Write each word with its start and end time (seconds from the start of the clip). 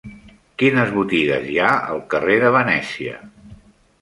Quines 0.61 0.93
botigues 0.95 1.45
hi 1.51 1.59
ha 1.67 1.75
al 1.93 2.01
carrer 2.15 2.39
de 2.45 2.51
Venècia? 2.57 3.23